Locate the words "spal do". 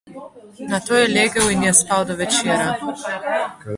1.81-2.19